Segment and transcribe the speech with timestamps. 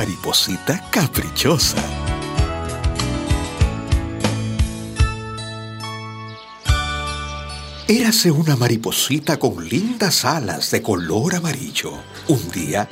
[0.00, 1.76] mariposita caprichosa.
[7.86, 11.92] Érase una mariposita con lindas alas de color amarillo.
[12.28, 12.88] Un día,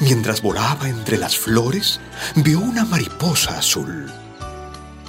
[0.00, 1.98] mientras volaba entre las flores,
[2.34, 4.12] vio una mariposa azul.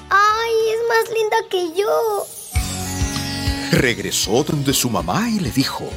[0.10, 2.28] ¡Ay, es más linda que yo!
[3.78, 5.90] Regresó donde su mamá y le dijo,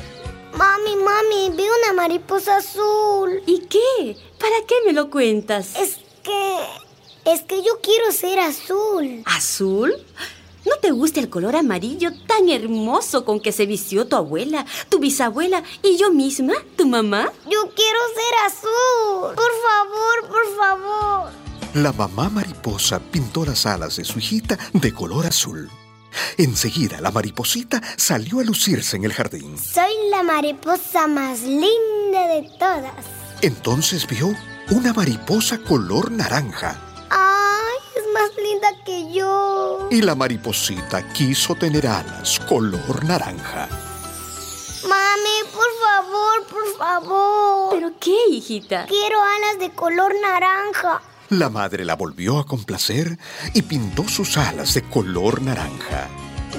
[0.56, 3.40] Mami, mami, vi una mariposa azul.
[3.46, 4.16] ¿Y qué?
[4.44, 5.74] ¿Para qué me lo cuentas?
[5.74, 7.32] Es que...
[7.32, 9.22] Es que yo quiero ser azul.
[9.24, 9.94] ¿Azul?
[10.66, 14.98] ¿No te gusta el color amarillo tan hermoso con que se vistió tu abuela, tu
[14.98, 17.32] bisabuela y yo misma, tu mamá?
[17.50, 19.34] Yo quiero ser azul.
[19.34, 21.30] Por favor, por favor.
[21.72, 25.70] La mamá mariposa pintó las alas de su hijita de color azul.
[26.36, 29.56] Enseguida la mariposita salió a lucirse en el jardín.
[29.58, 33.23] Soy la mariposa más linda de todas.
[33.44, 34.34] Entonces vio
[34.70, 36.80] una mariposa color naranja.
[37.10, 39.86] ¡Ay, es más linda que yo!
[39.90, 43.68] Y la mariposita quiso tener alas color naranja.
[44.88, 47.74] Mami, por favor, por favor.
[47.74, 48.86] ¿Pero qué, hijita?
[48.86, 51.02] Quiero alas de color naranja.
[51.28, 53.18] La madre la volvió a complacer
[53.52, 56.08] y pintó sus alas de color naranja.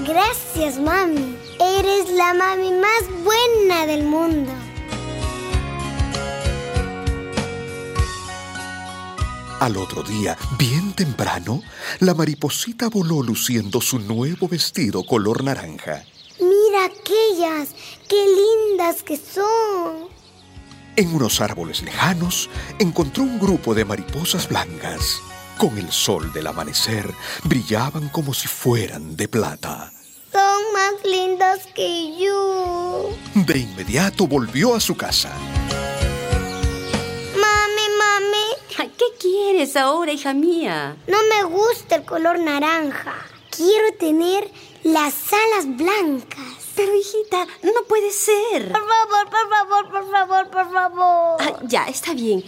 [0.05, 1.35] Gracias, mami.
[1.59, 4.51] Eres la mami más buena del mundo.
[9.65, 11.59] Al otro día, bien temprano,
[11.99, 16.03] la mariposita voló luciendo su nuevo vestido color naranja.
[16.39, 17.69] Mira aquellas,
[18.07, 20.09] qué lindas que son.
[20.95, 25.19] En unos árboles lejanos encontró un grupo de mariposas blancas.
[25.57, 27.11] Con el sol del amanecer
[27.45, 29.91] brillaban como si fueran de plata.
[30.31, 33.09] Son más lindas que yo.
[33.33, 35.31] De inmediato volvió a su casa.
[39.55, 40.97] Quieres ahora, hija mía?
[41.07, 43.15] no me gusta el color naranja.
[43.55, 44.51] Quiero tener
[44.83, 46.73] las alas blancas.
[46.75, 48.69] Pero, hijita, no puede ser.
[48.69, 51.37] Por favor, por favor, por favor, por favor.
[51.39, 52.43] Ah, ya, está bien.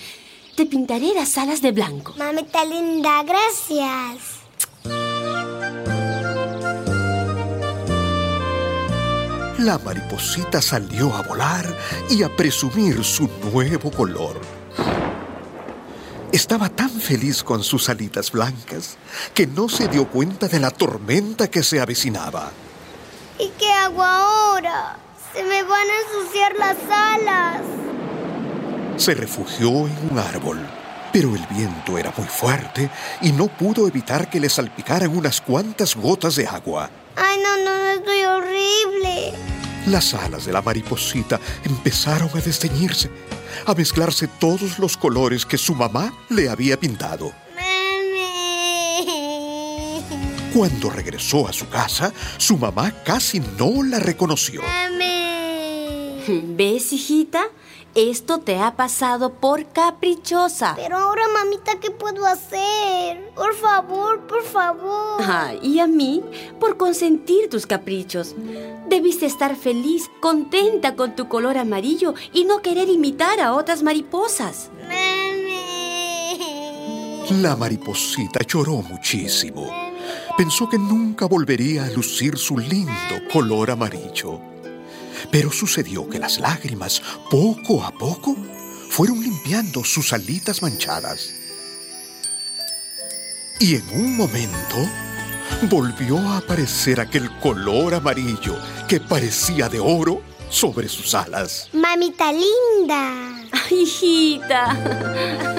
[0.58, 2.14] Te pintaré las alas de blanco.
[2.18, 4.42] Mamita linda, gracias.
[9.60, 11.66] La mariposita salió a volar
[12.10, 14.57] y a presumir su nuevo color.
[16.32, 18.98] Estaba tan feliz con sus alitas blancas
[19.34, 22.52] que no se dio cuenta de la tormenta que se avecinaba.
[23.40, 24.98] ¿Y qué hago ahora?
[25.34, 27.62] Se me van a ensuciar las alas.
[28.98, 30.60] Se refugió en un árbol,
[31.14, 32.90] pero el viento era muy fuerte
[33.22, 36.90] y no pudo evitar que le salpicaran unas cuantas gotas de agua.
[37.16, 39.34] Ay, no, no, no, estoy horrible.
[39.88, 43.10] Las alas de la mariposita empezaron a desteñirse,
[43.66, 47.32] a mezclarse todos los colores que su mamá le había pintado.
[47.56, 49.08] Mami.
[50.54, 54.62] Cuando regresó a su casa, su mamá casi no la reconoció.
[54.62, 55.06] Mami.
[56.58, 57.44] ¿Ves, hijita?
[57.96, 60.74] Esto te ha pasado por caprichosa.
[60.76, 63.32] Pero ahora, mamita, ¿qué puedo hacer?
[63.36, 65.22] Por favor, por favor.
[65.22, 66.24] Ah, y a mí,
[66.60, 68.36] por consentir tus caprichos.
[68.88, 74.70] Debiste estar feliz, contenta con tu color amarillo y no querer imitar a otras mariposas.
[74.84, 75.48] Mami.
[77.42, 79.70] La mariposita lloró muchísimo.
[80.38, 82.92] Pensó que nunca volvería a lucir su lindo
[83.32, 84.40] color amarillo.
[85.32, 88.36] Pero sucedió que las lágrimas, poco a poco,
[88.90, 91.34] fueron limpiando sus alitas manchadas.
[93.60, 94.78] Y en un momento
[95.70, 98.56] volvió a aparecer aquel color amarillo
[98.88, 101.70] que parecía de oro sobre sus alas.
[101.74, 103.14] Mamita linda.
[103.52, 104.78] Ay, hijita.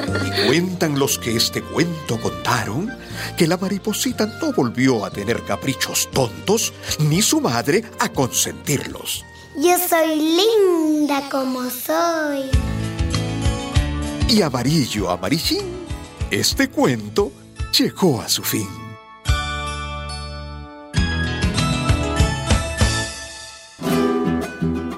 [0.24, 2.90] Y cuentan los que este cuento contaron
[3.36, 9.24] que la mariposita no volvió a tener caprichos tontos ni su madre a consentirlos.
[9.60, 12.48] Yo soy linda como soy.
[14.28, 15.84] Y amarillo amarillín,
[16.30, 17.32] este cuento
[17.76, 18.68] llegó a su fin.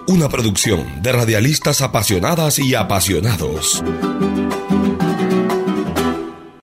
[0.08, 3.82] Una producción de radialistas apasionadas y apasionados.